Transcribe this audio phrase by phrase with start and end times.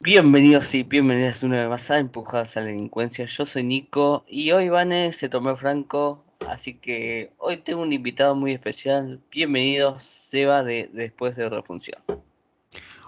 [0.00, 3.24] Bienvenidos y bienvenidas una vez más a Empujadas a la Delincuencia.
[3.24, 8.34] Yo soy Nico y hoy Vane se tomó Franco, así que hoy tengo un invitado
[8.34, 9.22] muy especial.
[9.30, 12.02] Bienvenido, Seba, de Después de otra función.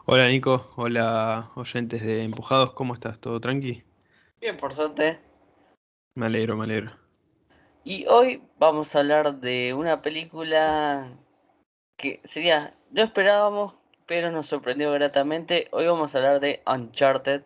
[0.09, 3.19] Hola Nico, hola oyentes de Empujados, ¿cómo estás?
[3.19, 3.83] ¿Todo tranqui?
[4.41, 5.20] Bien, por suerte.
[6.15, 6.92] Me alegro, me alegro.
[7.82, 11.10] Y hoy vamos a hablar de una película
[11.96, 13.74] que sería, no esperábamos
[14.06, 15.66] pero nos sorprendió gratamente.
[15.73, 17.43] Hoy vamos a hablar de Uncharted.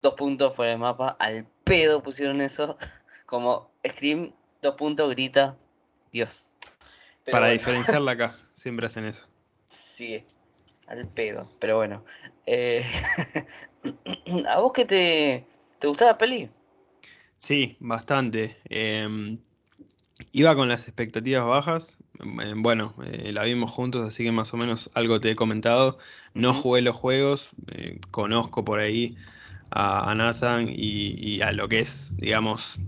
[0.00, 1.16] Dos puntos fuera de mapa.
[1.18, 2.78] Al pedo pusieron eso.
[3.26, 5.56] Como Scream, dos puntos, grita.
[6.10, 6.54] Dios.
[7.30, 9.26] Para diferenciarla acá, siempre hacen eso.
[9.68, 10.24] Sí,
[10.90, 11.48] al pedo.
[11.58, 12.04] Pero bueno.
[12.46, 12.84] Eh,
[14.48, 15.46] ¿A vos qué te,
[15.78, 16.50] te gustó la peli?
[17.38, 18.56] Sí, bastante.
[18.68, 19.38] Em,
[20.32, 21.98] iba con las expectativas bajas.
[22.20, 25.98] Eh, bueno, eh, la vimos juntos, así que más o menos algo te he comentado.
[26.34, 29.16] No jugué los juegos, eh, conozco por ahí
[29.70, 32.80] a, Nathan y, a lo que es, digamos,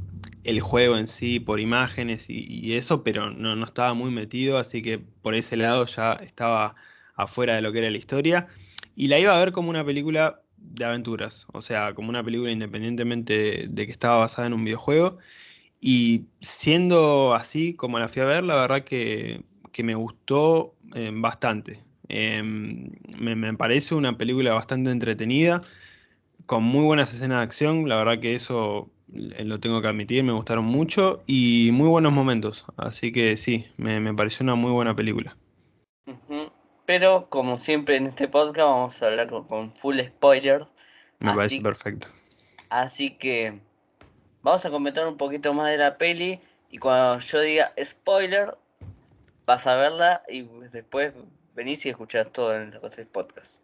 [0.44, 4.82] el juego en sí, por imágenes y, eso, pero no, no, estaba muy metido, así
[4.82, 6.74] que por ese lado ya estaba
[7.22, 8.48] afuera de lo que era la historia.
[8.94, 12.50] Y la iba a ver como una película de aventuras, o sea, como una película
[12.52, 15.18] independientemente de que estaba basada en un videojuego.
[15.80, 19.42] Y siendo así como la fui a ver, la verdad que,
[19.82, 21.80] me gustó eh, bastante.
[22.08, 25.62] Em, me, parece una película bastante entretenida,
[26.46, 30.22] con muy buenas escenas de acción, la verdad que eso eh, lo tengo que admitir,
[30.24, 32.64] me gustaron mucho y muy buenos momentos.
[32.76, 35.36] Así que sí, me, pareció una muy buena película.
[36.92, 40.66] Pero como siempre en este podcast vamos a hablar con, full spoiler.
[41.20, 42.08] Me parece perfecto.
[42.68, 43.58] Así que
[44.42, 48.58] vamos a comentar un poquito más de la peli y cuando yo diga spoiler,
[49.46, 51.14] vas a verla y después
[51.54, 53.62] venís y escuchás todo en el podcast.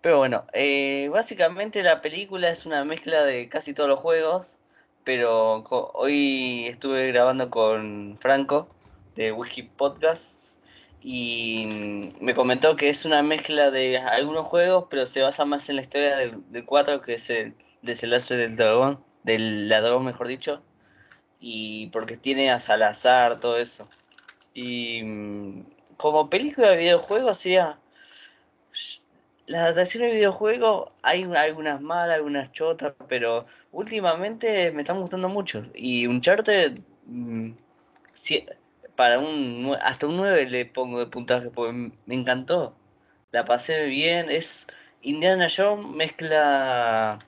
[0.00, 4.58] Pero bueno, eh, básicamente la película es una mezcla de casi todos los juegos,
[5.04, 5.62] pero
[5.94, 8.66] hoy estuve grabando con Franco
[9.14, 10.39] de Wiki Podcast
[11.02, 15.76] y me comentó que es una mezcla de algunos juegos, pero se basa más en
[15.76, 20.62] la historia del, 4, que es el desenlace del dragón del ladrón, mejor dicho,
[21.40, 23.86] y porque tiene a Salazar, todo eso.
[24.54, 25.64] Y mm,
[25.96, 27.78] como película de videojuego, o sea,
[29.46, 35.62] las adaptaciones de videojuego hay algunas malas, algunas chotas, pero últimamente me están gustando mucho.
[35.74, 36.74] Y un charter,
[37.06, 37.52] mm,
[39.00, 41.72] para un hasta un 9 le pongo de puntaje, porque
[42.04, 42.76] me encantó.
[43.32, 44.66] La pasé bien, es
[45.00, 47.18] Indiana Jones mezcla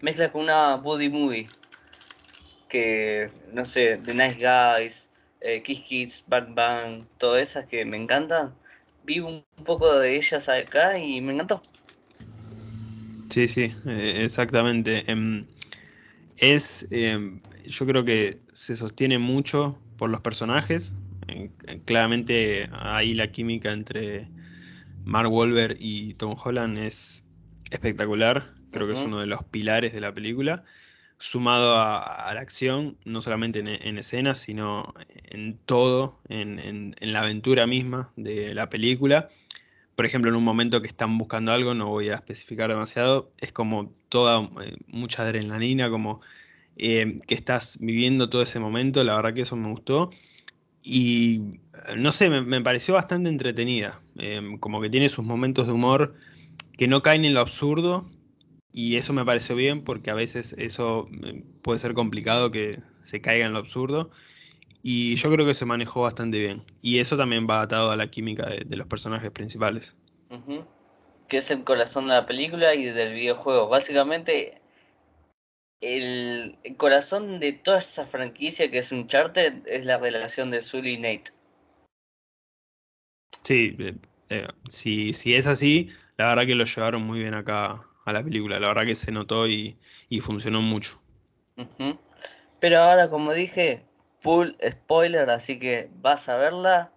[0.00, 1.48] mezcla con una body movie.
[2.68, 5.10] Que, no sé, The Nice Guys,
[5.40, 8.54] eh, Kiss Kids, Bang Bang, todas esas que me encantan.
[9.02, 11.60] Vi un poco de ellas acá y me encantó.
[13.28, 15.02] Sí, sí, eh, exactamente.
[15.10, 15.44] Em,
[16.36, 20.94] es, em, yo creo que se sostiene mucho por los personajes.
[21.84, 24.28] Claramente ahí la química entre
[25.04, 27.24] Mark Wahlberg y Tom Holland es
[27.70, 30.64] espectacular creo que es uno de los pilares de la película,
[31.18, 34.94] sumado a, la acción, no solamente en, escenas, sino
[35.24, 39.28] en todo, en, la aventura misma de la película.
[39.96, 43.52] Por ejemplo, en un momento que están buscando algo, no voy a especificar demasiado, es
[43.52, 46.22] como toda, eh, mucha adrenalina, como
[46.82, 50.10] eh, que estás viviendo todo ese momento, la verdad que eso me gustó.
[50.82, 51.60] Y
[51.98, 56.14] no sé, me, pareció bastante entretenida, eh, como que tiene sus momentos de humor
[56.78, 58.08] que no caen en lo absurdo,
[58.72, 63.20] y eso me pareció bien porque a veces eso eh, puede ser complicado que se
[63.20, 64.10] caiga en lo absurdo.
[64.82, 66.64] Y yo creo que se manejó bastante bien.
[66.80, 69.96] Y eso también va atado a la química de, los personajes principales.
[71.28, 73.68] Que es el corazón de la película y del videojuego.
[73.68, 74.59] Básicamente,
[75.80, 80.94] el, corazón de toda esa franquicia que es un charter es la relación de Sully
[80.94, 81.32] y Nate.
[83.42, 83.94] Sí, eh,
[84.28, 88.22] eh, si, si es así, la verdad que lo llevaron muy bien acá a la
[88.22, 88.60] película.
[88.60, 89.76] La verdad que se notó y,
[90.20, 91.00] funcionó mucho.
[92.58, 93.84] Pero ahora, como dije,
[94.20, 96.92] full spoiler, así que vas a verla,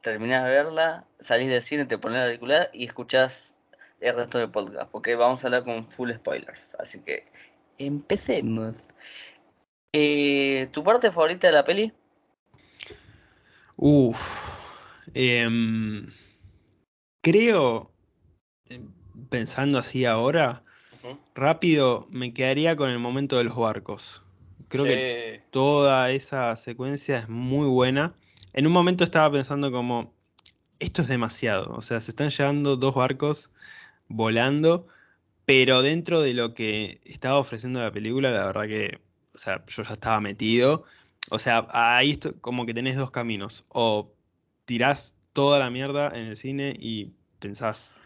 [0.00, 3.54] terminás de verla, salís del cine, te pones la película y escuchás
[4.00, 6.76] el resto del podcast, porque vamos a hablar con full spoilers.
[6.78, 7.26] Así que
[7.78, 8.74] empecemos.
[9.92, 11.92] Eh, ¿Tu parte favorita de la peli?
[13.76, 14.18] Uf.
[15.14, 16.06] Em,
[17.22, 17.90] creo.
[18.68, 18.92] Em,
[19.30, 20.62] pensando así ahora,
[21.34, 24.22] rápido, me quedaría con el momento de los barcos.
[24.68, 28.14] Creo que toda esa secuencia es muy buena.
[28.52, 30.12] En un momento estaba pensando como,
[30.78, 31.72] esto es demasiado.
[31.72, 33.50] O sea, se están llevando dos barcos
[34.08, 34.86] volando,
[35.48, 39.00] pero dentro de lo que estaba ofreciendo la película, la verdad que,
[39.34, 40.84] o sea, yo ya estaba metido.
[41.30, 43.64] O sea, ahí como que tenés dos caminos.
[43.70, 44.12] O
[44.66, 47.98] tirás toda la mierda en el cine y pensás,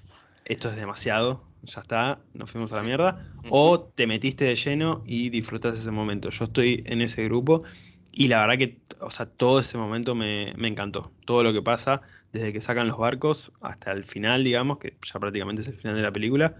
[0.44, 5.02] esto es demasiado, ya está, nos fuimos a la mierda, o te metiste de lleno
[5.04, 6.30] y disfrutas ese momento.
[6.30, 7.64] Yo estoy en ese grupo
[8.12, 11.10] y la verdad que, o sea, todo ese momento me, encantó.
[11.24, 12.02] Todo lo que pasa,
[12.32, 15.96] desde que sacan los barcos hasta el final, digamos, que ya prácticamente es el final
[15.96, 16.54] de la película,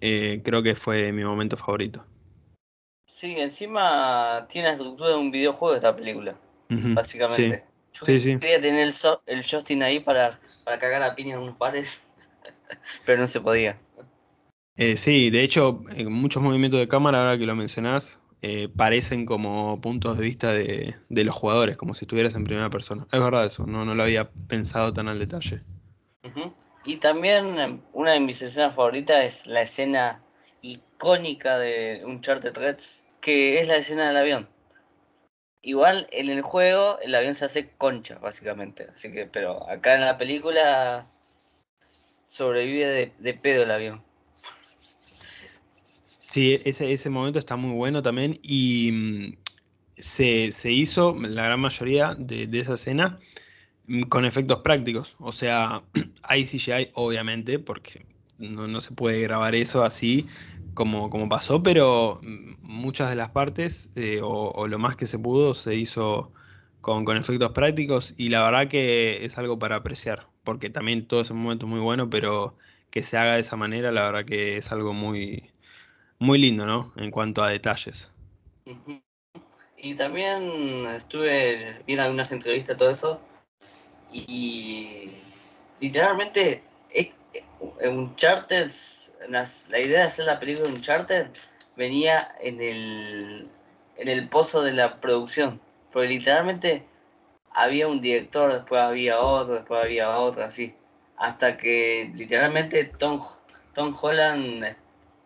[0.00, 2.04] eh, creo que fue mi momento favorito.
[3.06, 6.36] Sí, encima tiene la estructura de un videojuego esta película,
[6.68, 7.64] básicamente.
[7.92, 8.94] Yo quería tener el,
[9.26, 12.12] el Justin ahí para, para cagar a piña en unos pares,
[13.04, 13.78] pero no se podía.
[14.76, 19.80] Eh, sí, de hecho, muchos movimientos de cámara, ahora que lo mencionás, eh, parecen como
[19.80, 23.04] puntos de vista de, los jugadores, como si estuvieras en primera persona.
[23.10, 25.62] Es verdad eso, no, no lo había pensado tan al detalle.
[26.84, 30.22] Y también em, una de mis escenas favoritas es la escena
[30.62, 34.48] icónica de Uncharted Reds, que es la escena del avión.
[35.60, 38.86] Igual en el juego el avión se hace concha, básicamente.
[38.92, 41.06] Así que, pero acá en la película
[42.24, 44.02] sobrevive de, de pedo el avión.
[46.28, 49.36] Sí, ese, ese momento está muy bueno también y mm,
[49.96, 53.18] se, hizo la gran mayoría de, esa escena
[54.08, 55.16] con efectos prácticos.
[55.18, 55.82] O sea,
[56.22, 58.06] hay CGI obviamente porque
[58.38, 60.26] no, se puede grabar eso así
[60.74, 65.18] como, como pasó, pero mm, muchas de las partes eh, o, lo más que se
[65.18, 66.32] pudo se hizo
[66.80, 71.22] con, con, efectos prácticos y la verdad que es algo para apreciar, porque también todo
[71.22, 72.56] ese momento es muy bueno, pero
[72.90, 75.50] que se haga de esa manera, la verdad que es algo muy,
[76.18, 76.92] muy lindo, ¿no?
[76.96, 78.10] En cuanto a detalles.
[79.76, 83.20] Y también estuve viendo algunas entrevistas, todo eso,
[84.12, 85.12] y
[85.80, 86.62] literalmente
[87.82, 88.70] Uncharted,
[89.28, 91.28] la idea de hacer la película Uncharted
[91.76, 93.50] venía en el,
[93.96, 95.60] en el pozo de la producción,
[95.92, 96.84] porque literalmente
[97.52, 100.74] había un director, después había otro, después había otro, así,
[101.16, 103.20] hasta que literalmente Tom,
[103.74, 104.76] Tom Holland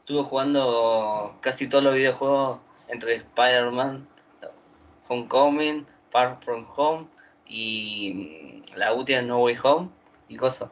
[0.00, 4.08] estuve jugando casi todos los videojuegos entre Spider-Man,
[5.08, 7.08] Homecoming, Far From Home
[7.52, 9.90] y la última No Way Home
[10.28, 10.70] y cosas.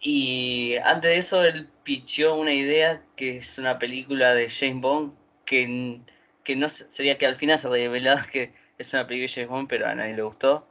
[0.00, 5.14] Y antes de eso él pichó una idea que es una película de James Bond
[5.44, 6.00] que,
[6.42, 9.68] que no sería que al final se revelaba que es una película de James Bond,
[9.68, 10.66] pero a nadie le gustó.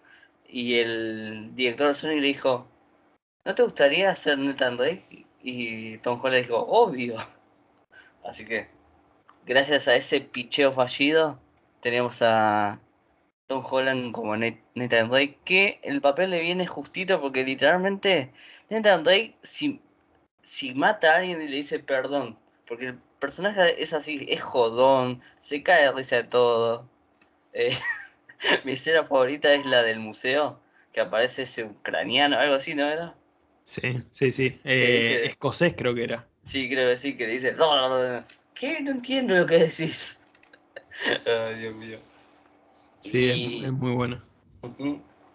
[0.48, 2.68] Y el director de Sony le dijo,
[3.46, 5.26] ¿no te gustaría hacer Nathan Drake?
[5.42, 7.16] Y Tom Holland dijo, obvio.
[8.26, 8.70] Así que,
[9.46, 11.40] gracias a ese picheo fallido,
[11.80, 12.80] tenemos a
[13.52, 18.32] Tom Holland como Nathan Drake, que el papel le viene justito porque literalmente
[18.70, 19.82] Nathan Drake, si,
[20.42, 25.22] si mata a alguien y le dice perdón, porque el personaje es así, es jodón,
[25.40, 26.88] se cae de risa de todo.
[27.52, 27.78] Eh,
[28.64, 30.58] mi escena favorita es la del museo,
[30.94, 33.16] que aparece ese ucraniano, algo así, ¿no era?
[33.66, 34.62] Sí, sí, sí.
[34.64, 36.26] Eh, escocés creo que era.
[36.44, 37.54] Sí, creo que sí, que dice.
[38.54, 38.80] ¿Qué?
[38.80, 40.22] No entiendo lo que decís.
[41.26, 42.11] Ay, Dios mío.
[43.02, 44.22] Sí, es, muy bueno.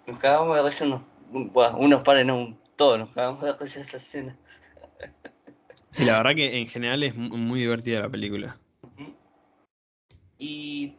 [0.07, 1.03] Nos cagamos de risa unos,
[1.77, 4.37] unos pares, no, todos nos cagamos de risa esta escena.
[5.91, 8.59] Sí, la verdad que en general es muy divertida la película.
[10.37, 10.95] Y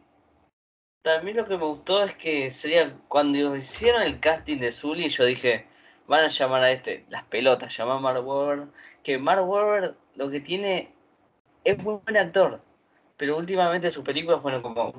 [1.02, 5.24] también lo que me gustó es que sería cuando hicieron el casting de Zully, yo
[5.24, 5.66] dije,
[6.08, 8.70] van a llamar a este, las pelotas, llamar a Mark Wahlberg,
[9.04, 10.90] que Mark Wahlberg lo que tiene
[11.62, 12.60] es muy buen actor,
[13.16, 14.92] pero últimamente sus películas fueron como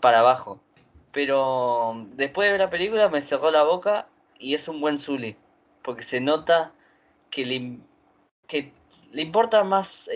[0.00, 0.60] para abajo.
[1.12, 5.36] Pero después de ver la película me cerró la boca y es un buen Zully,
[5.82, 6.72] porque se nota
[7.30, 7.78] que le,
[8.46, 8.72] que
[9.12, 10.10] le importa más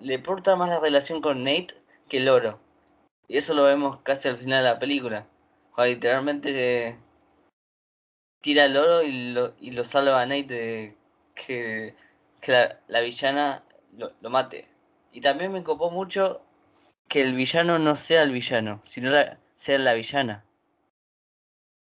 [0.00, 1.74] le importa más la relación con Nate
[2.08, 2.60] que el oro.
[3.28, 5.26] Y eso lo vemos casi al final de la película.
[5.76, 6.98] O literalmente
[8.42, 10.96] tira el oro y lo, y lo salva a Nate de
[11.34, 11.94] que,
[12.88, 13.64] la, villana
[13.96, 14.66] lo, mate.
[15.12, 16.42] Y también me copó mucho
[17.08, 20.44] que el villano no sea el villano, sino la, sea la villana.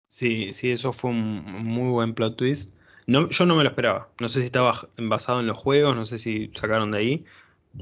[0.08, 2.76] Sí, sí, eso fue un muy buen plot twist.
[3.08, 4.10] No, yo no me lo esperaba.
[4.20, 7.26] No sé si estaba basado en los juegos, no sé si sacaron de ahí,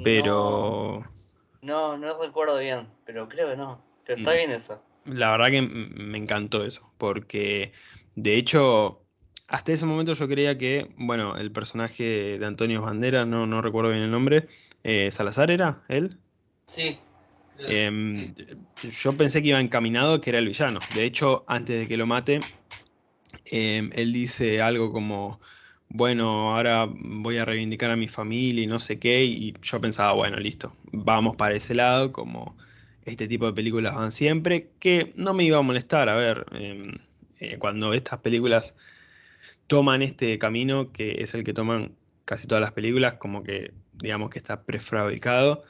[0.03, 1.05] pero...
[1.61, 3.83] No, no, recuerdo bien, pero creo que no.
[4.05, 4.35] Pero está mm.
[4.35, 4.81] bien eso.
[5.05, 7.73] La verdad que me encantó eso, porque
[8.15, 9.03] de hecho,
[9.47, 13.89] hasta ese momento yo creía que, bueno, el personaje de Antonio Banderas, no, no recuerdo
[13.89, 14.47] bien el nombre,
[14.83, 16.17] eh, Salazar era él.
[16.65, 17.00] Sí.
[17.65, 18.34] Em,
[18.81, 20.79] yo pensé que iba encaminado que era el villano.
[20.89, 22.39] De hecho, antes de que lo mate,
[23.46, 25.39] em, él dice algo como,
[25.89, 30.13] bueno, ahora voy a reivindicar a mi familia y no sé qué, y yo pensaba,
[30.13, 32.58] bueno, listo, vamos para ese lado, como
[33.05, 36.93] este tipo de películas van siempre, que no me iba a molestar, a ver, em,
[37.39, 38.75] eh, cuando estas películas
[39.67, 44.29] toman este camino, que es el que toman casi todas las películas, como que digamos
[44.29, 45.63] que está prefabricado.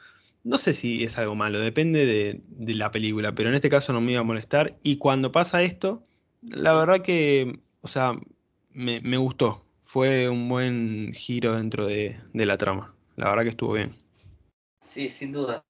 [0.44, 4.00] No sé si es algo malo, depende de, la película, pero en este caso no
[4.00, 4.76] me iba a molestar.
[4.82, 6.02] Y cuando pasa esto,
[6.42, 8.12] la verdad que, o sea,
[8.72, 9.64] me, gustó.
[9.82, 12.94] Fue un buen giro dentro de, de, la trama.
[13.16, 13.94] La verdad que estuvo bien.
[14.80, 15.64] Sí, sin duda.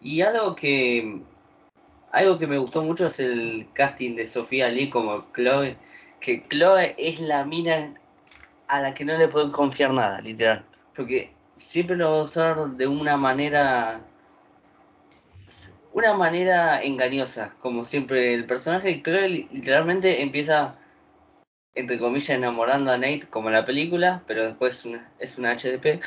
[0.00, 1.22] Y algo que
[2.12, 5.76] algo que me gustó mucho es el casting de Sofía Lee como Chloe
[6.20, 7.94] que Chloe es la mina
[8.68, 10.64] a la que no le pueden confiar nada, literal.
[10.94, 14.00] Porque siempre lo va a usar de una manera.
[15.92, 17.54] Una manera engañosa.
[17.60, 20.76] Como siempre, el personaje de Chloe literalmente empieza,
[21.74, 24.86] entre comillas, enamorando a Nate, como en la película, pero después
[25.18, 26.00] es una HDP.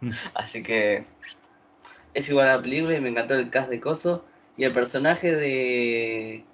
[0.00, 0.10] Mm.
[0.34, 1.06] Así que
[2.12, 4.24] es igual a la película y me encantó el cast de Coso.
[4.56, 6.44] Y el personaje de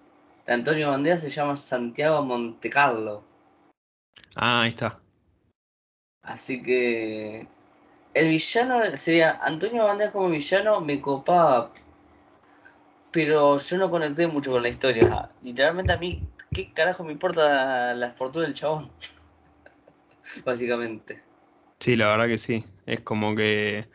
[0.47, 3.25] Antonio Banderas se llama Santiago Montecarlo.
[4.37, 5.01] Ah, ahí está.
[6.23, 7.49] Así que
[8.17, 11.71] el villano sería Antonio Banderas como villano me copaba,
[13.11, 15.31] pero yo no conecté mucho con la historia.
[15.43, 18.91] Literalmente a mí, ¿qué carajo me importa la fortuna del chabón?
[20.47, 21.23] Básicamente.
[21.79, 22.65] Sí, la verdad que sí.
[22.87, 23.87] Es como que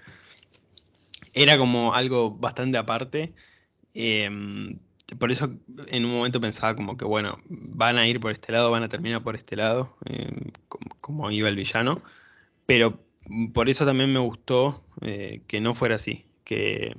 [1.33, 3.33] era como algo bastante aparte.
[3.95, 4.29] Eh,
[5.17, 5.51] por eso
[5.87, 8.89] en un momento pensaba como que, bueno, van a ir por este lado, van a
[8.89, 10.51] terminar por este lado, eh,
[11.01, 12.03] como, iba el villano.
[12.67, 13.10] Pero
[13.53, 16.95] por eso también me gustó eh, que no fuera así, que,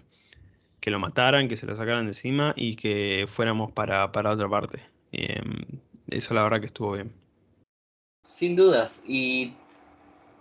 [0.80, 4.80] que, lo mataran, que se lo sacaran de encima y que fuéramos para, otra parte.
[5.12, 5.64] Em,
[6.08, 7.10] eso la verdad que estuvo bien.
[8.24, 9.02] Sin dudas.
[9.06, 9.54] Y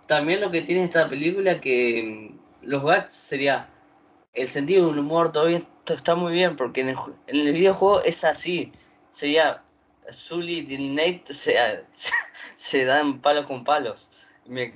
[0.06, 3.68] también lo que tiene esta película que mm, los Gats sería
[4.34, 6.96] el sentido del humor todavía está muy bien, porque en
[7.26, 8.72] el, videojuego es así.
[9.10, 9.62] Sería
[10.10, 11.54] Zully y Nate se,
[12.54, 14.10] se, dan palos con palos.
[14.46, 14.72] Me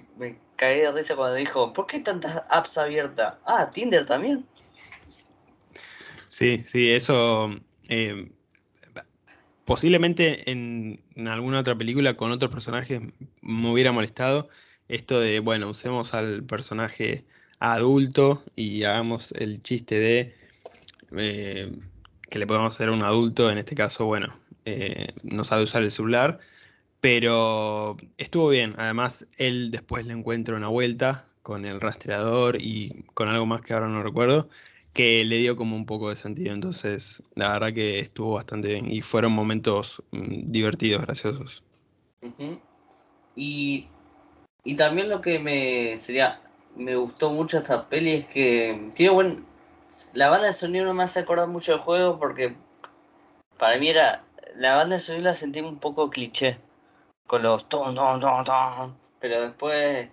[0.57, 3.35] caí de risa cuando dijo, ¿por qué tantas apps abiertas?
[3.45, 4.47] Ah, Tinder también.
[6.29, 7.51] Sí, sí, eso
[7.89, 8.31] eh,
[9.65, 13.03] posiblemente en, alguna otra película con otros personajes
[13.43, 14.49] me hubiera molestado
[14.89, 17.25] esto de, bueno, usemos al personaje
[17.59, 20.35] adulto y hagamos el chiste de
[21.17, 21.77] eh,
[22.31, 25.83] que le podemos hacer a un adulto, en este caso, bueno, eh, no sabe usar
[25.83, 26.39] el celular,
[27.01, 28.75] pero estuvo bien.
[28.79, 33.73] Además, él después le encuentra una vuelta con el rastreador y con algo más que
[33.73, 34.49] ahora no recuerdo,
[34.93, 36.53] que le dio como un poco de sentido.
[36.55, 41.63] Entonces, la verdad que estuvo bastante bien y fueron momentos mm, divertidos, graciosos.
[43.37, 43.87] y,
[44.65, 46.41] y también lo que me sería
[46.77, 49.47] me gustó mucho esta peli es que tiene buen.
[50.13, 52.55] La banda de sonido no me hace acordar mucho del juego porque
[53.59, 54.25] para mí era.
[54.57, 56.59] La banda de sonido la sentí un poco cliché.
[57.27, 58.97] Con los ton, ton, ton, ton.
[59.21, 60.09] Pero después.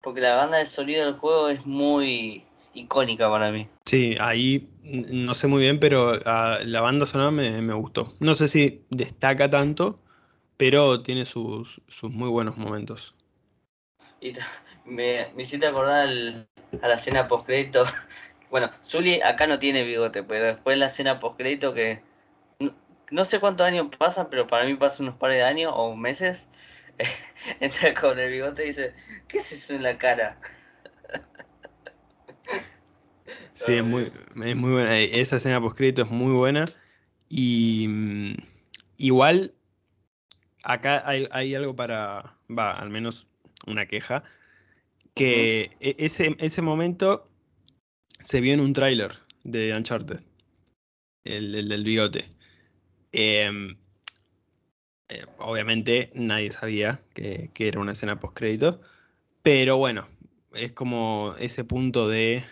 [0.00, 3.68] Porque la banda de sonido del juego es muy icónica para mí.
[3.84, 8.14] Sí, ahí no sé muy bien, pero ah, la banda sonora me, me, gustó.
[8.20, 9.98] No sé si destaca tanto,
[10.56, 13.14] pero tiene sus, sus muy buenos momentos.
[14.20, 14.32] Y
[14.84, 16.08] me, me hiciste acordar
[16.82, 17.84] a la escena postcrédito.
[18.50, 22.02] Bueno, Zully acá no tiene bigote, pero después la escena postcrédito que
[23.12, 26.48] no, sé cuántos años pasan, pero para mí pasa unos pares de años o meses.
[27.60, 28.94] entra con el bigote y dice,
[29.28, 30.38] ¿qué es eso en la cara?
[33.52, 34.10] Sí, es muy,
[34.44, 34.98] es muy buena.
[34.98, 36.72] Esa escena postcrédito es muy buena.
[37.28, 38.34] Y mm,
[38.98, 39.54] igual,
[40.64, 43.26] acá hay, hay algo para, va, al menos
[43.66, 44.22] una queja,
[45.14, 47.28] que e, ese, ese momento
[48.18, 50.20] se vio en un tráiler de Uncharted,
[51.24, 52.28] el, del bigote.
[53.12, 53.76] Em,
[55.08, 58.80] eh, obviamente nadie sabía que, era una escena post crédito,
[59.42, 60.08] pero bueno,
[60.54, 62.42] es como ese punto de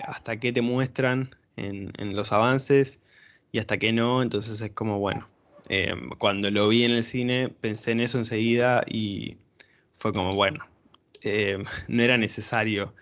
[0.00, 3.00] hasta qué te muestran en, los avances
[3.52, 5.28] y hasta qué no, entonces es como bueno.
[5.68, 9.36] Em, cuando lo vi en el cine pensé en eso enseguida y
[9.94, 10.66] fue como bueno,
[11.22, 12.94] eh, no era necesario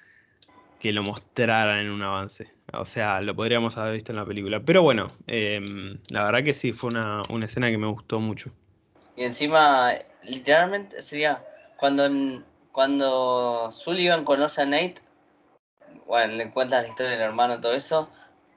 [0.85, 2.53] que lo mostraran en un avance.
[2.75, 4.61] O sea, lo podríamos haber visto en la película.
[4.61, 8.50] Pero bueno, em, la verdad que sí, fue una, escena que me gustó mucho.
[9.17, 11.43] Y encima, literalmente sería
[11.79, 14.97] cuando, cuando Sullivan conoce a Nate,
[16.07, 18.11] bueno, le cuenta la historia del hermano todo eso,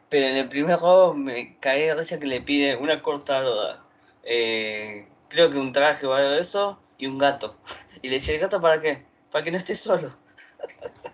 [0.10, 3.86] pero en el primer juego me caí de risa que le pide una cortada,
[4.24, 7.56] eh, creo que un traje o algo de eso, y un gato.
[8.02, 9.06] Y le dice, ¿el gato para qué?
[9.32, 10.12] Para que no esté solo.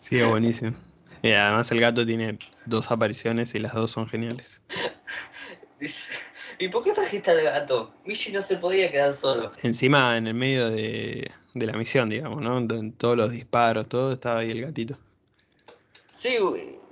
[0.00, 0.72] Sí, es buenísimo.
[1.22, 4.62] Y además el gato tiene dos apariciones y las dos son geniales.
[5.78, 6.12] Dice,
[6.58, 7.92] ¿y por qué trajiste al gato?
[8.06, 9.52] Michi no se podía quedar solo.
[9.62, 12.56] Encima, en el medio de, de la misión, digamos, ¿no?
[12.56, 14.96] En todos los disparos, todo, estaba ahí el gatito.
[16.14, 16.38] Sí,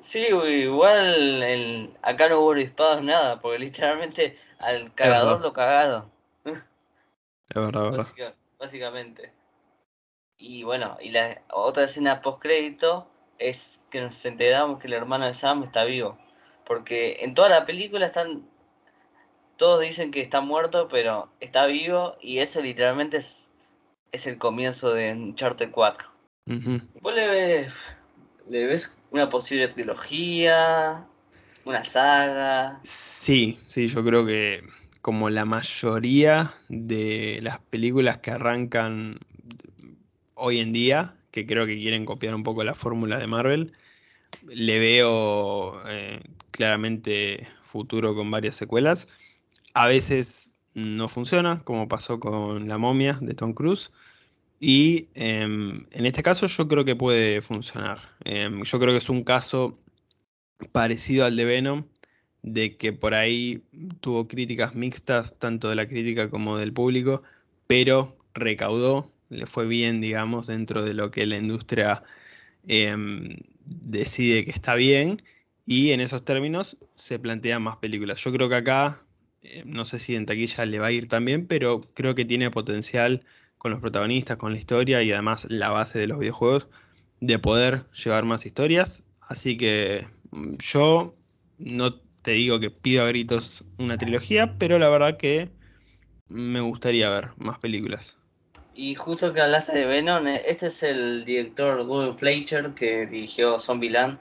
[0.01, 6.11] sí, igual el, acá no hubo disparos nada, porque literalmente al cagador lo cagaron.
[6.45, 8.35] Es verdad, verdad.
[8.59, 9.33] básicamente.
[10.39, 15.27] Y bueno, y la otra escena post crédito es que nos enteramos que el hermano
[15.27, 16.17] de Sam está vivo.
[16.65, 18.49] Porque en toda la película están.
[19.57, 22.17] Todos dicen que está muerto, pero está vivo.
[22.21, 23.51] Y eso literalmente es,
[24.13, 26.09] es el comienzo de Uncharted 4.
[27.01, 27.73] ¿Vos le ves,
[28.49, 31.05] le ves una posible trilogía?
[31.65, 32.79] ¿Una saga?
[32.83, 34.63] Sí, sí, yo creo que
[35.03, 39.19] como la mayoría de las películas que arrancan
[40.39, 43.73] hoy en día, que creo que quieren copiar un poco la fórmula de Marvel,
[44.47, 49.09] le veo eh, claramente futuro con varias secuelas.
[49.75, 53.91] A veces no funciona, como pasó con La momia de Tom Cruise.
[54.61, 57.99] Y em, en este caso yo creo que puede funcionar.
[58.25, 59.79] Em, yo creo que es un caso
[60.73, 61.85] parecido al de Venom,
[62.43, 63.63] de que por ahí
[64.01, 67.23] tuvo críticas mixtas, tanto de la crítica como del público,
[67.67, 72.03] pero recaudó le fue bien, digamos, dentro de lo que la industria
[72.67, 75.23] em, decide que está bien,
[75.67, 78.23] y en esos términos se plantean más películas.
[78.25, 79.05] Yo creo que acá,
[79.43, 82.51] eh, no sé si en taquilla le va a ir también, pero creo que tiene
[82.51, 83.25] potencial
[83.59, 86.69] con los protagonistas, con la historia y además la base de los videojuegos
[87.21, 89.05] de poder llevar más historias.
[89.21, 91.15] Así que mm, yo
[91.59, 95.51] no te digo que pido a gritos una trilogía, pero la verdad que
[96.29, 98.18] me gustaría ver más películas.
[98.81, 103.59] Y justo que hablaste de Venom, eh, este es el director Gordon Fletcher que dirigió
[103.59, 104.21] Zombieland.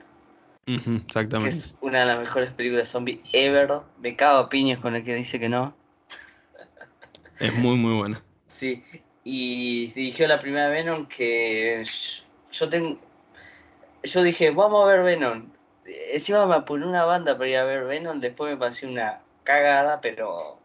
[0.66, 1.52] exactamente.
[1.52, 3.82] Que es una de las mejores películas de zombie ever.
[4.00, 5.78] Me cago a piñas con el que dice que no.
[7.40, 8.20] Es muy, muy buena.
[8.48, 8.84] Sí,
[9.24, 11.84] y dirigió la primera Venom que
[12.52, 13.00] yo tengo.
[14.02, 15.52] Yo dije, vamos a ver Venom.
[16.12, 20.02] Encima me puse una banda para ir a ver Venom, después me pareció una cagada,
[20.02, 20.60] pero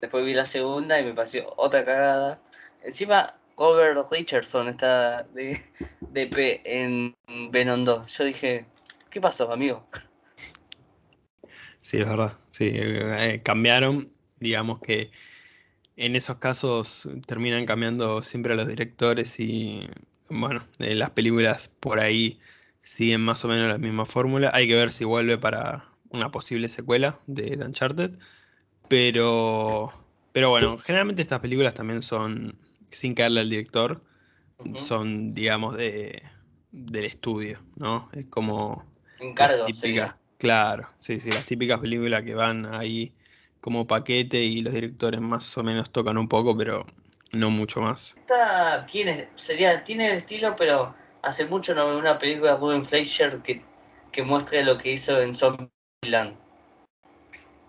[0.00, 2.40] después vi la segunda y me pareció otra cagada.
[2.82, 7.14] Encima, Robert Richardson está de, P en
[7.50, 8.18] Venom 2.
[8.18, 8.66] Yo dije,
[9.10, 9.86] ¿qué pasó, amigo?
[11.80, 12.36] Sí, es verdad.
[12.50, 14.10] Sí, eh, cambiaron.
[14.40, 15.10] Digamos que
[15.96, 19.88] en esos casos terminan cambiando siempre los directores y,
[20.28, 22.38] bueno, las películas por ahí
[22.82, 24.50] siguen más o menos la misma fórmula.
[24.52, 28.18] Hay que ver si vuelve para una posible secuela de Uncharted.
[28.88, 29.92] Pero,
[30.32, 32.56] pero bueno, generalmente estas películas también son
[32.88, 34.00] sin caerle al director,
[34.74, 36.22] son, digamos, de,
[36.72, 38.08] del estudio, ¿no?
[38.12, 38.84] Es como...
[39.20, 39.66] Encargo,
[40.38, 43.14] Claro, sí, sí, las típicas películas que van ahí
[43.62, 46.84] como paquete y los directores más o menos tocan un poco, pero
[47.32, 48.16] no mucho más.
[48.18, 52.84] Esta tiene, sería, tiene el estilo, pero hace mucho no veo una película de Ruben
[52.84, 53.62] Fleischer que,
[54.12, 56.36] que muestre lo que hizo en Zombieland.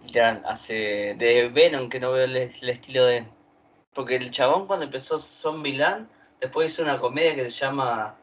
[0.07, 3.25] Ya hace de Venom que no veo el estilo de
[3.97, 6.07] porque el chabón cuando empezó Zombieland,
[6.39, 8.15] después hizo una comedia que se llama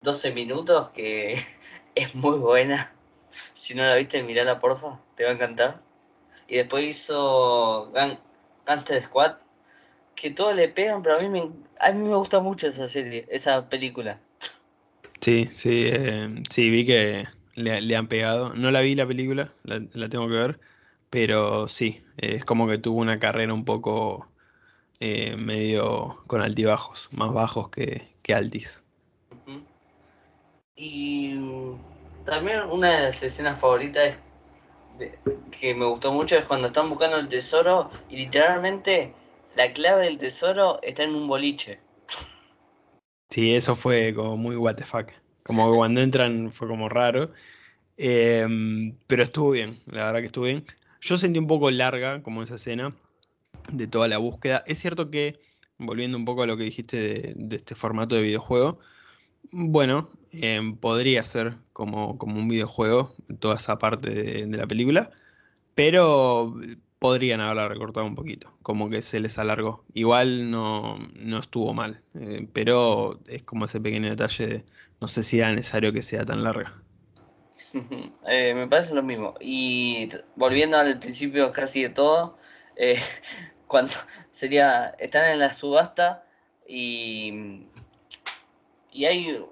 [0.00, 1.34] 12 minutos, que
[1.94, 2.90] es muy buena.
[3.52, 5.82] Si no la viste, mirala porfa, te va a encantar.
[6.48, 7.92] Y después hizo
[8.64, 9.34] Gangster Squad,
[10.14, 13.26] que todos le pegan, pero a mí me, a mí me gusta mucho esa serie,
[13.28, 14.18] esa película.
[15.20, 18.54] Sí, sí, eh, sí, vi que le, han pegado.
[18.54, 20.60] No la vi la película, la, la tengo que ver,
[21.10, 24.26] pero sí, es como que tuvo una carrera un poco
[25.00, 28.82] eh, medio con altibajos, más bajos que, altis.
[30.76, 31.34] Y
[32.24, 34.16] también una de las escenas favoritas
[35.50, 39.14] que me gustó mucho es cuando están buscando el tesoro y literalmente
[39.56, 41.80] la clave del tesoro está en un boliche.
[43.30, 45.10] Sí, eso fue como muy what the fuck.
[45.42, 47.32] Como cuando entran fue como raro.
[47.96, 50.64] Em, pero estuvo bien, la verdad que estuvo bien.
[51.00, 52.94] Yo sentí un poco larga como esa escena
[53.72, 54.64] de toda la búsqueda.
[54.66, 55.40] Es cierto que,
[55.78, 58.78] volviendo un poco a lo que dijiste de, este formato de videojuego,
[59.52, 65.10] bueno, em, podría ser como, como, un videojuego toda esa parte de, la película,
[65.74, 66.54] pero
[66.98, 69.84] podrían haberla recortado un poquito, como que se les alargó.
[69.94, 74.64] Igual no, no estuvo mal, eh, pero es como ese pequeño detalle de
[75.00, 76.74] no sé si era necesario que sea tan larga.
[78.30, 79.34] Eh, me parece lo mismo.
[79.40, 82.38] Y volviendo al principio casi de todo,
[82.76, 82.98] eh,
[83.68, 83.92] cuando
[84.32, 86.24] sería, están en la subasta
[86.66, 87.62] y,
[88.90, 89.44] y hay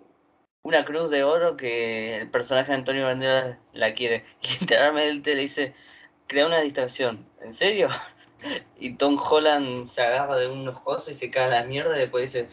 [0.62, 4.24] una cruz de oro que el personaje de Antonio Banderas la quiere.
[4.60, 5.74] Literalmente le dice,
[6.26, 7.24] crea una distracción.
[7.40, 7.88] ¿En serio?
[8.78, 12.00] Y Tom Holland se agarra de unos cosas y se cae a la mierda y
[12.00, 12.48] después dice,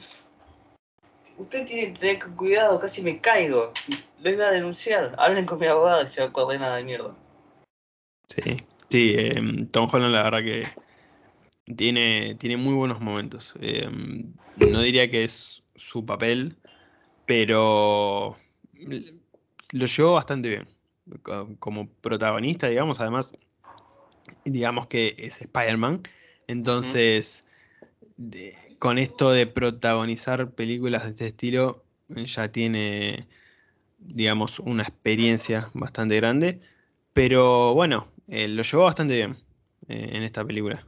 [1.38, 3.74] usted tiene que tener cuidado, casi me caigo.
[4.22, 5.14] Lo iba a denunciar.
[5.18, 7.14] Hablen con mi abogado y se va a correr nada de mierda.
[8.30, 10.83] Sí, sí, em, Tom Holland la verdad que
[11.76, 13.54] tiene, tiene muy buenos momentos.
[13.60, 16.58] Em, no diría que es su papel,
[17.26, 18.38] pero
[19.72, 20.68] lo llevó bastante bien.
[21.60, 23.34] Como protagonista, digamos, además,
[24.46, 26.02] digamos que es Spider-Man.
[26.48, 27.46] Entonces,
[28.80, 33.28] con esto de protagonizar películas de este estilo, ya tiene,
[34.00, 36.60] digamos, una experiencia bastante grande.
[37.14, 39.38] Pero bueno, eh, lo llevó bastante bien
[39.88, 40.86] eh, en esta película.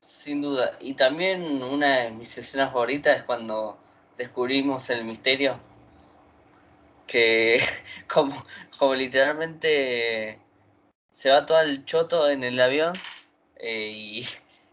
[0.00, 0.76] Sin duda.
[0.80, 3.78] Y también una de mis escenas favoritas es cuando
[4.16, 5.58] descubrimos el misterio.
[7.06, 7.60] Que
[8.06, 8.44] como,
[8.78, 10.38] como literalmente
[11.10, 12.94] se va todo el choto en el avión
[13.56, 14.28] eh, y,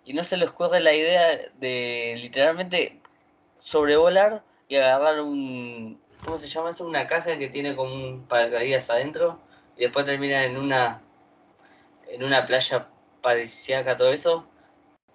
[0.05, 2.99] y, no se les ocurre la idea de literalmente
[3.55, 5.99] sobrevolar y agarrar un...
[6.23, 6.85] ¿Cómo se llama eso?
[6.85, 9.39] Una caja que tiene como un paracaídas adentro
[9.77, 11.01] y después termina en una
[12.07, 12.87] en una playa
[13.21, 14.47] paradisíaca todo eso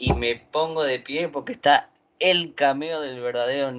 [0.03, 1.89] y me pongo de pie porque está
[2.19, 3.71] el cameo del verdadero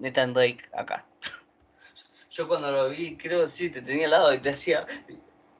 [0.00, 1.06] Nathan Drake acá.
[2.30, 4.86] Yo cuando lo vi, creo sí, te tenía al lado y te hacía...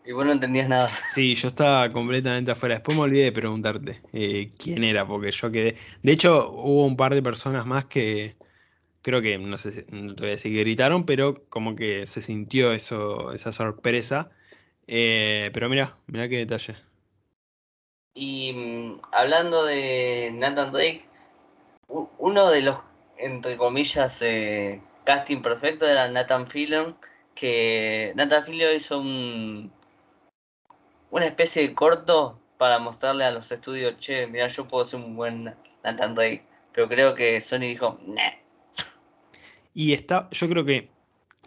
[0.05, 0.91] Y vos no entendías nada.
[1.15, 2.75] Sí, yo estaba completamente afuera.
[2.75, 5.77] Después me olvidé de preguntarte eh, quién era, porque yo quedé...
[6.03, 8.35] De hecho, hubo un par de personas más que
[9.01, 12.21] creo que, no sé, no te voy a decir que gritaron, pero como que se
[12.21, 14.31] sintió eso, esa sorpresa.
[14.89, 16.75] Eh, pero mira, mira qué detalle.
[18.15, 21.07] Y mm, hablando de Nathan Drake,
[22.19, 22.79] uno de los,
[23.17, 26.97] entre comillas, eh, casting perfecto era Nathan Fillion,
[27.35, 29.73] que Nathan Fillion hizo un,
[31.11, 35.17] una especie de corto para mostrarle a los estudios, che, mira, yo puedo ser un
[35.17, 38.33] buen Nathan Drake, pero creo que Sony dijo, nah.
[39.75, 40.91] Y está, yo creo que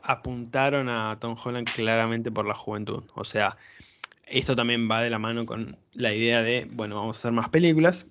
[0.01, 3.57] apuntaron a Tom Holland claramente por la juventud, o sea,
[4.27, 7.49] esto también va de la mano con la idea de, bueno, vamos a hacer más
[7.49, 8.07] películas,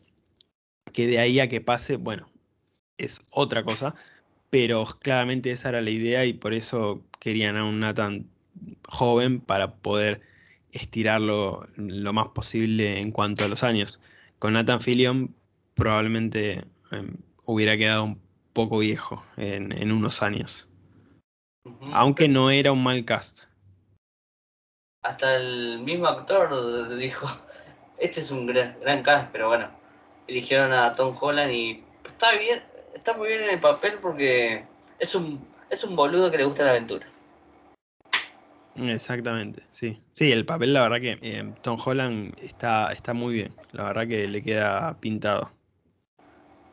[0.92, 2.30] que de ahí a que pase, bueno,
[2.98, 3.94] es otra cosa,
[4.50, 8.26] pero claramente esa era la idea y por eso querían a un Nathan
[8.88, 10.20] joven para poder
[10.72, 14.00] estirarlo lo más posible en cuanto a los años.
[14.38, 15.34] Con Nathan Fillion
[15.74, 18.20] probablemente em, hubiera quedado un
[18.52, 20.68] poco viejo en, unos años.
[21.92, 23.44] Aunque no era un mal cast
[25.04, 27.28] hasta el mismo actor dijo,
[27.98, 29.70] este es un gran, gran cast, pero bueno,
[30.26, 32.62] eligieron a Tom Holland y está bien,
[32.94, 34.64] está muy bien en el papel porque
[34.98, 37.06] es un, es un boludo que le gusta la aventura.
[38.76, 40.00] Exactamente, sí.
[40.12, 43.54] Sí, el papel, la verdad que eh, Tom Holland está, está muy bien.
[43.70, 45.52] La verdad que le queda pintado.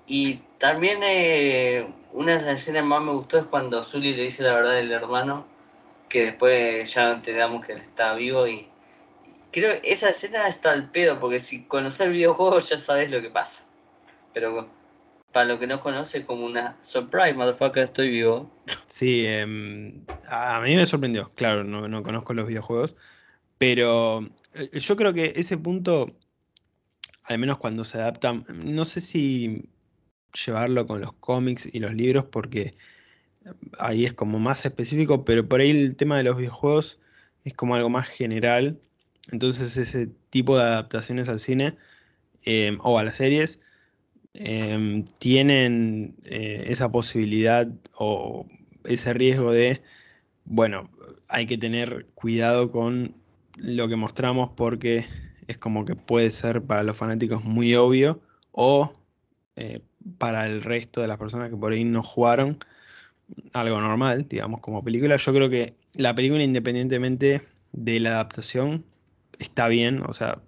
[0.07, 4.41] Y también eh, una de las escenas más me gustó es cuando Zully le dice
[4.41, 5.50] la verdad del hermano
[6.11, 8.67] que después ya enteramos que él está vivo y,
[9.51, 13.21] creo que esa escena está al pedo, porque si conoces el videojuego ya sabes lo
[13.21, 13.65] que pasa.
[14.33, 14.69] Pero
[15.31, 18.51] para lo que no conoce, como una surprise, motherfucker, estoy vivo.
[18.83, 22.97] Sí, em, a mí me sorprendió, claro, no, no conozco los videojuegos,
[23.57, 26.13] pero eh, yo creo que ese punto,
[27.23, 29.69] al menos cuando se adapta, no sé si
[30.45, 32.73] llevarlo con los cómics y los libros, porque
[33.79, 36.99] ahí es como más específico, pero por ahí el tema de los videojuegos
[37.43, 38.79] es como algo más general.
[39.31, 41.77] Entonces ese tipo de adaptaciones al cine
[42.43, 43.61] em, o a las series
[44.33, 48.47] em, tienen eh, esa posibilidad o
[48.85, 49.81] ese riesgo de,
[50.45, 50.89] bueno,
[51.27, 53.15] hay que tener cuidado con
[53.57, 55.05] lo que mostramos porque
[55.47, 58.91] es como que puede ser para los fanáticos muy obvio o
[59.55, 59.81] eh,
[60.17, 62.57] para el resto de las personas que por ahí no jugaron
[63.53, 65.17] algo normal, digamos, como película.
[65.17, 67.41] Yo creo que la película, independientemente
[67.73, 68.83] de la adaptación,
[69.39, 70.39] está bien, o sea,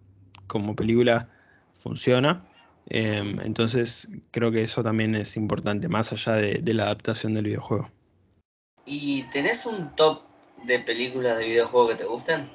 [0.48, 1.30] como película
[1.74, 2.46] funciona.
[2.90, 7.90] Em, entonces creo que eso también es importante, más allá de, la adaptación del videojuego.
[8.86, 10.22] ¿Y tenés un top
[10.66, 12.50] de películas de videojuego que te gusten?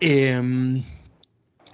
[0.00, 0.82] Em,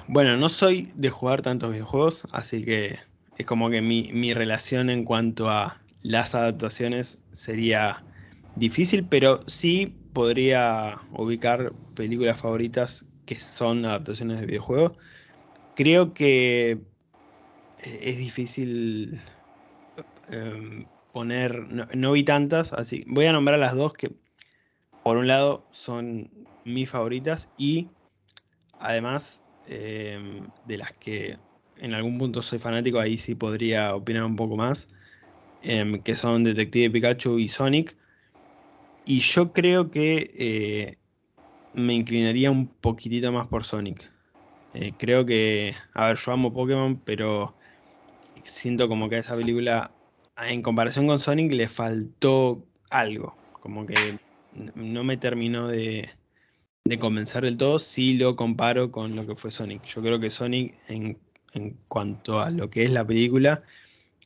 [0.07, 2.99] Bueno, no soy de jugar tantos videojuegos, así que
[3.39, 8.05] es como que mi, mi relación en cuanto a las adaptaciones sería
[8.55, 14.93] difícil, pero sí podría ubicar películas favoritas que son adaptaciones de videojuegos.
[15.75, 19.21] Creo que eh, es difícil
[20.29, 21.57] em, poner,
[21.97, 24.13] no, vi tantas, así voy a nombrar las dos que
[25.03, 26.31] por un lado son
[26.65, 27.91] mis favoritas y
[28.79, 31.39] además em, de las que
[31.77, 34.89] en algún punto soy fanático, ahí sí podría opinar un poco más,
[35.63, 37.97] em, que son Detective Pikachu y Sonic.
[39.05, 40.99] Y yo creo que eh,
[41.73, 44.13] me inclinaría un poquitito más por Sonic.
[44.75, 47.57] Eh, creo que, a ver, yo amo Pokémon, pero
[48.45, 49.97] siento como que a esa película,
[50.39, 53.39] en comparación con Sonic, le faltó algo.
[53.53, 54.21] Como que
[54.53, 56.11] no me terminó de,
[56.85, 59.85] de convencer del todo si lo comparo con lo que fue Sonic.
[59.87, 61.21] Yo creo que Sonic, en,
[61.55, 63.63] en cuanto a lo que es la película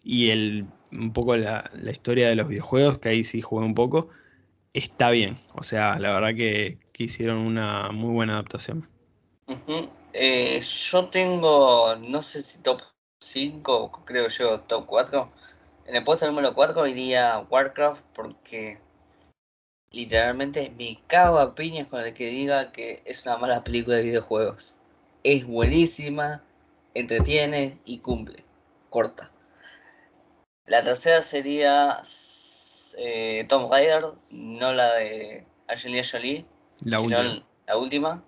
[0.05, 3.75] y el, un poco la, la historia de los videojuegos, que ahí sí jugué un
[3.75, 4.11] poco,
[4.75, 5.39] está bien.
[5.55, 8.89] O sea, la verdad que, hicieron una muy buena adaptación.
[10.13, 12.83] Eh, yo tengo, no sé si top
[13.21, 15.33] 5, creo yo, top 4.
[15.87, 18.79] En el puesto número 4 iría Warcraft porque
[19.91, 24.03] literalmente me cago a piñas con el que diga que es una mala película de
[24.03, 24.77] videojuegos.
[25.25, 26.43] Es buenísima,
[26.95, 28.45] entretiene y cumple.
[28.91, 29.34] Corta.
[30.67, 32.01] La tercera sería
[32.97, 36.47] eh, Tom Raider, no la de Angelina Jolie,
[36.85, 37.47] la sino última.
[37.67, 38.25] la última,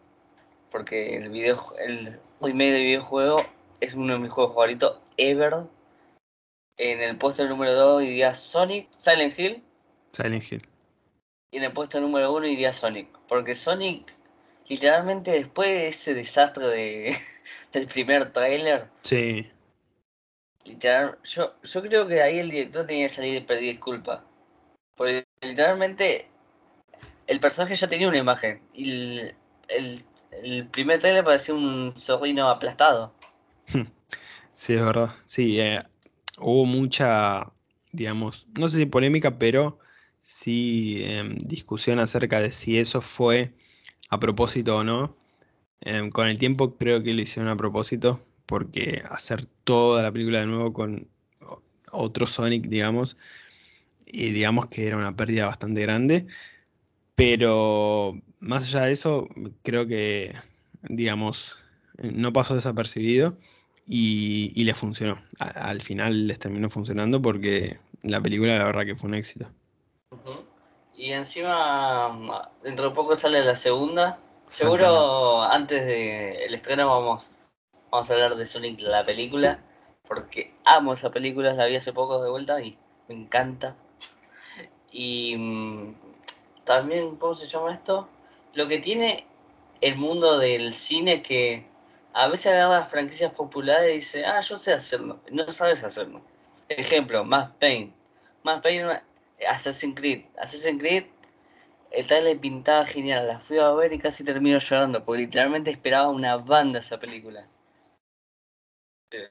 [0.71, 3.43] porque el video, el remake de videojuego
[3.81, 5.55] es uno de mis juegos favoritos ever.
[6.79, 9.65] En el puesto número 2 iría Sonic, Silent Hill.
[10.13, 10.63] Silent Hill.
[11.51, 14.15] Y en el puesto número 1 iría Sonic, porque Sonic
[14.69, 17.17] literalmente después de ese desastre de,
[17.73, 18.89] del primer trailer.
[19.01, 19.51] Sí.
[20.67, 24.21] Literal, yo, yo creo que ahí el director tenía que salir y pedir disculpas.
[24.97, 26.29] Porque literalmente
[27.27, 28.61] el personaje ya tenía una imagen.
[28.73, 29.21] Y
[29.69, 30.05] el,
[30.71, 33.15] primer trailer parecía un zorrino aplastado.
[34.53, 35.11] Sí, es verdad.
[35.27, 35.83] Sí, eh,
[36.39, 37.53] hubo mucha,
[37.93, 39.79] digamos, no sé si polémica, pero
[40.23, 43.53] sí em, discusión acerca de si eso fue
[44.09, 45.15] a propósito o no.
[45.83, 50.41] Em, con el tiempo creo que lo hicieron a propósito, porque hacer toda la película
[50.41, 51.09] de nuevo con
[51.93, 53.17] otro Sonic, digamos,
[54.07, 56.27] y digamos que era una pérdida bastante grande.
[57.15, 59.29] Pero más allá de eso,
[59.63, 60.35] creo que,
[60.83, 61.65] digamos,
[61.99, 63.37] no pasó desapercibido
[63.87, 65.21] y, le funcionó.
[65.39, 69.49] al final les terminó funcionando porque la película la verdad que fue un éxito.
[70.95, 74.19] Y encima, dentro de poco sale la segunda.
[74.49, 77.29] Seguro antes del estreno vamos,
[77.97, 79.59] vamos a hablar de Sonic, la película,
[80.07, 82.77] porque amo esa película, la vi hace poco de vuelta y
[83.09, 83.75] me encanta.
[84.93, 85.95] Y mm,
[86.65, 88.07] también, ¿cómo se llama esto?
[88.53, 89.27] Lo que tiene
[89.81, 91.67] el mundo del cine que
[92.13, 95.19] a veces agarra las franquicias populares y dice, ah, yo sé hacerlo.
[95.31, 96.21] No sabes hacerlo.
[96.69, 97.95] Ejemplo, Mass Pain.
[98.43, 98.85] Mass Pain,
[99.49, 100.27] Assassin's Creed.
[100.37, 101.05] Assassin's Creed,
[101.93, 103.27] el trailer pintaba genial.
[103.27, 107.49] La fui a ver y casi termino llorando, porque literalmente esperaba una banda esa película.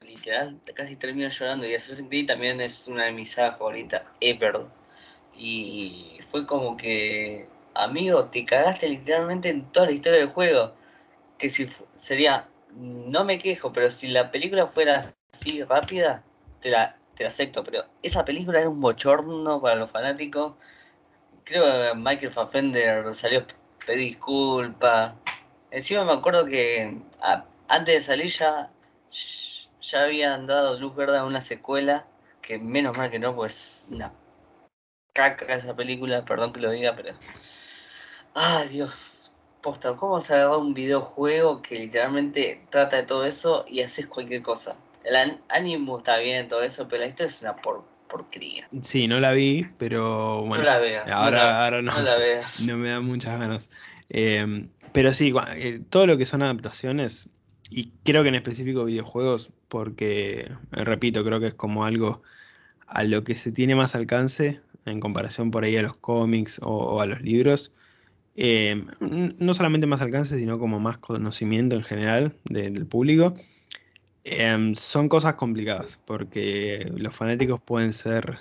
[0.06, 1.66] Literal, casi termino llorando.
[1.66, 4.66] Y Assassin's Creed también es una de mis sagas favoritas ever.
[5.36, 10.74] Y fue como que, amigo, te cagaste literalmente en toda la historia del juego.
[11.38, 16.24] Que si sería, no me quejo, pero si la película fuera así rápida,
[16.60, 17.62] te la, te acepto.
[17.64, 20.54] Pero esa película era un bochorno para los fanáticos.
[21.44, 23.46] Creo que Michael Fassbender salió
[23.86, 25.14] pedir disculpas.
[25.70, 26.98] Encima me acuerdo que
[27.68, 28.70] antes de salir ya,
[29.90, 32.06] ya habían dado luz verde a una secuela.
[32.42, 34.12] Que menos mal que no, pues una
[35.12, 37.14] caca esa película, perdón que lo diga, pero.
[38.34, 39.32] Ah, Dios.
[39.62, 44.42] Posta, ¿cómo se agarra un videojuego que literalmente trata de todo eso y haces cualquier
[44.42, 44.76] cosa?
[45.02, 48.68] El ánimo está bien, todo eso, pero esto es una por, porquería.
[48.82, 50.58] Sí, no la vi, pero bueno.
[50.58, 51.10] No la veas.
[51.10, 51.92] Ahora no, ahora no.
[51.92, 52.60] No la veas.
[52.66, 53.70] No me da muchas ganas.
[54.08, 57.28] Em, pero sí, eh, todo lo que son adaptaciones,
[57.70, 62.22] y creo que en específico videojuegos, porque, eh, repito, creo que es como algo
[62.86, 67.02] a lo que se tiene más alcance en comparación por ahí a los cómics o,
[67.02, 67.72] a los libros.
[68.36, 73.34] Eh, no solamente más alcance, sino como más conocimiento en general del público.
[74.24, 78.38] Em, son cosas complicadas, porque los fanáticos pueden ser,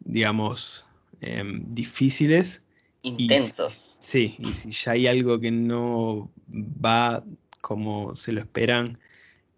[0.00, 0.86] digamos,
[1.20, 2.62] em, difíciles.
[3.02, 3.98] Intensos.
[4.00, 7.22] sí, y si ya hay algo que no va
[7.60, 8.98] como se lo esperan,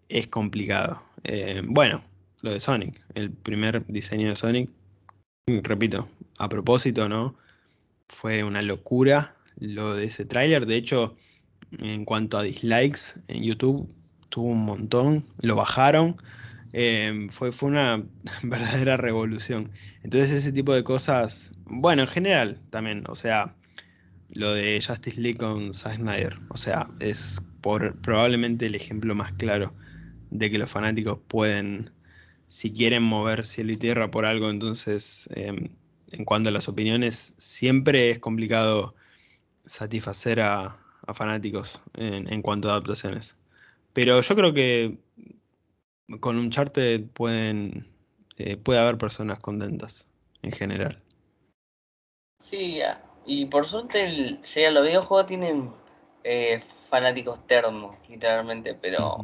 [0.09, 1.01] es complicado.
[1.23, 2.03] Eh, bueno,
[2.41, 4.69] lo de Sonic, el primer diseño de Sonic,
[5.63, 7.35] repito, a propósito, ¿no?
[8.07, 10.65] Fue una locura lo de ese tráiler.
[10.65, 11.15] De hecho,
[11.77, 13.87] en cuanto a dislikes en YouTube,
[14.29, 16.17] tuvo un montón, lo bajaron.
[16.73, 18.03] Eh, fue, fue una
[18.43, 19.69] verdadera revolución.
[20.03, 23.55] Entonces ese tipo de cosas, bueno, en general también, o sea,
[24.33, 29.33] lo de Justice League con Zack Snyder, o sea, es por, probablemente el ejemplo más
[29.33, 29.73] claro
[30.31, 31.91] de que los fanáticos pueden,
[32.47, 35.69] si quieren mover cielo y tierra por algo, entonces em,
[36.11, 38.95] en cuanto a las opiniones, siempre es complicado
[39.65, 40.77] satisfacer a,
[41.13, 43.35] fanáticos en, cuanto a adaptaciones.
[43.93, 44.99] Pero yo creo que
[46.19, 47.87] con un charte pueden,
[48.37, 50.07] eh, puede haber personas contentas
[50.43, 51.01] en general.
[52.43, 52.79] Sí,
[53.25, 55.71] y por suerte, el, sea, los videojuegos tienen
[56.23, 59.17] eh, fanáticos termos, literalmente, pero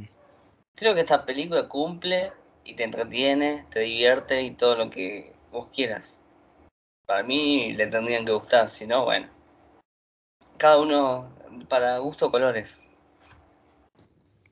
[0.75, 2.31] creo que esta película cumple
[2.63, 6.19] y te entretiene, te divierte y todo lo que vos quieras.
[7.05, 9.27] Para mí le tendrían que gustar, si no, bueno.
[10.57, 11.33] Cada uno
[11.69, 12.83] para gusto colores.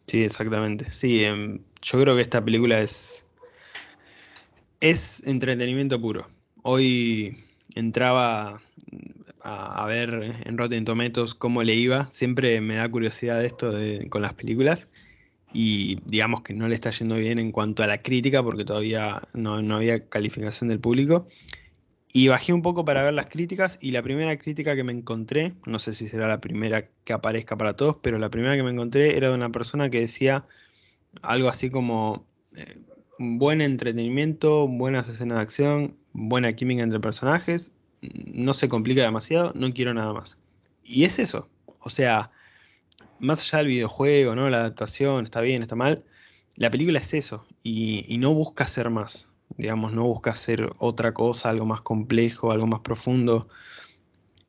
[0.07, 0.91] Sí, exactamente.
[0.91, 3.25] Sí, em, yo creo que esta película es
[4.83, 6.27] es entretenimiento puro.
[6.61, 7.37] Hoy
[7.73, 8.61] entraba
[9.41, 12.11] a, ver en Rotten Tomatoes cómo le iba.
[12.11, 14.89] Siempre me da curiosidad esto de, con las películas.
[15.53, 19.21] Y digamos que no le está yendo bien en cuanto a la crítica, porque todavía
[19.33, 21.27] no, había calificación del público.
[22.11, 25.53] Y bajé un poco para ver las críticas y la primera crítica que me encontré,
[25.65, 28.69] no sé si será la primera que aparezca para todos, pero la primera que me
[28.69, 30.45] encontré era de una persona que decía
[31.23, 32.77] algo así como eh,
[33.17, 37.73] buen entretenimiento, buenas escenas de acción, buena química entre personajes
[38.11, 40.37] no se complica demasiado, no quiero nada más.
[40.83, 41.49] Y es eso.
[41.79, 42.31] O sea,
[43.23, 44.49] más allá del videojuego, ¿no?
[44.49, 46.03] La adaptación, está bien, está mal.
[46.55, 47.45] La película es eso.
[47.63, 49.29] Y, no busca ser más.
[49.57, 53.47] Digamos, no busca hacer otra cosa, algo más complejo, algo más profundo.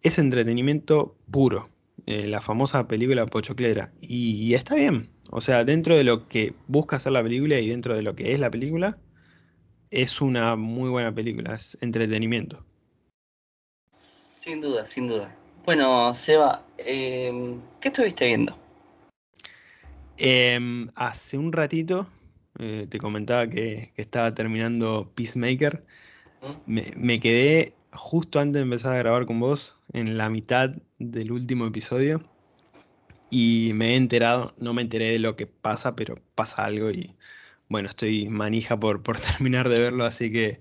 [0.03, 1.71] Es entretenimiento puro.
[2.07, 3.93] Eh, la famosa película Pochoclera.
[4.01, 5.09] Y, y está bien.
[5.31, 8.33] O sea, dentro de lo que busca hacer la película y dentro de lo que
[8.33, 8.99] es la película,
[9.91, 11.55] es una muy buena película.
[11.55, 12.65] Es entretenimiento.
[13.93, 15.35] Sin duda, sin duda.
[15.65, 18.64] Bueno, Seba, em, ¿qué estuviste viendo?
[20.17, 22.07] Em, hace un ratito
[22.59, 25.85] eh, te comentaba que, estaba terminando Peacemaker.
[26.67, 26.81] ¿Mm?
[26.97, 31.67] Me, quedé justo antes de empezar a grabar con vos, en la mitad del último
[31.67, 32.23] episodio.
[33.31, 37.15] Y me he enterado, no me enteré de lo que pasa, pero pasa algo y
[37.69, 40.61] bueno, estoy manija por, por terminar de verlo, así que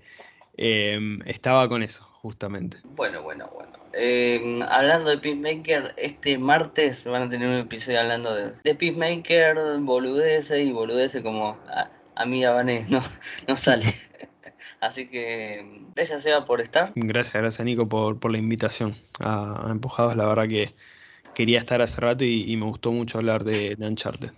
[0.56, 2.78] em, estaba con eso, justamente.
[2.84, 3.72] Bueno, bueno, bueno.
[3.92, 9.56] Em, hablando de Peacemaker, este martes van a tener un episodio hablando de, de Peacemaker,
[9.80, 13.00] boludeces y boludeces como a, a mí no,
[13.48, 13.94] no sale.
[14.80, 15.64] Así que
[15.94, 16.92] gracias Seba por estar.
[16.94, 20.16] Gracias, gracias Nico por, por la invitación a, Empujados.
[20.16, 20.70] La verdad que
[21.34, 24.30] quería estar hace rato y, me gustó mucho hablar de, de Uncharted.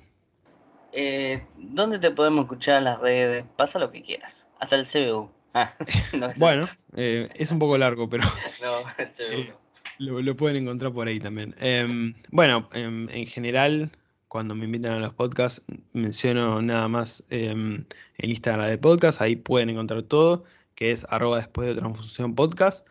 [0.92, 3.44] Eh, ¿Dónde te podemos escuchar en las redes?
[3.56, 4.48] Pasa lo que quieras.
[4.60, 5.30] Hasta el CBU.
[5.58, 5.72] Ah,
[6.38, 8.24] bueno, eh, es un poco largo, pero
[9.30, 9.54] eh,
[9.96, 11.54] lo, pueden encontrar por ahí también.
[11.60, 13.90] Em, bueno, em, en general,
[14.28, 15.62] cuando me invitan a los podcasts,
[15.94, 17.86] menciono nada más em,
[18.18, 22.86] el Instagram de podcast, ahí pueden encontrar todo, que es arroba después de transfusión podcast.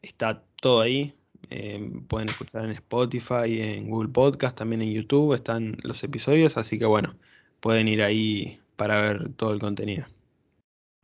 [0.00, 1.16] Está todo ahí.
[2.06, 6.86] pueden escuchar en Spotify, en Google Podcast, también en YouTube están los episodios, así que
[6.86, 7.16] bueno,
[7.58, 10.06] pueden ir ahí para ver todo el contenido.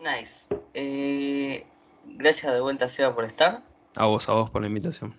[0.00, 0.48] Nice.
[0.72, 1.66] Eh,
[2.06, 3.62] gracias de vuelta, Seba, por estar.
[3.96, 5.14] A vos, a vos por la invitación.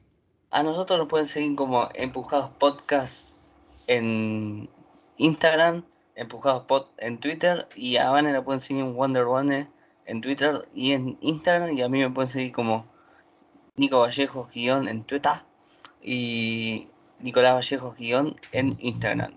[0.50, 3.36] A nosotros nos pueden seguir como Empujados Podcast
[3.88, 4.70] en
[5.17, 9.70] Instagram, Empujados Pod en Twitter y a Vane la pueden seguir en Wonder One
[10.08, 12.86] en Twitter y en Instagram y a mí me pueden seguir como
[13.76, 15.44] Nico Vallejos guion en Twitter
[16.02, 16.88] y
[17.20, 19.34] Nicolás Vallejos guion en Instagram.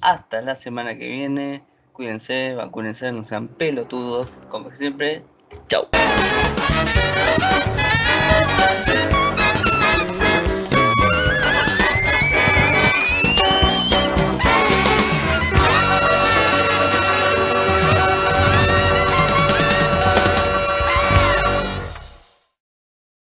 [0.00, 1.62] Hasta la semana que viene.
[1.94, 4.40] Cuídense, vacúnense, no sean pelotudos.
[4.48, 5.22] Como siempre,
[5.68, 5.86] chau.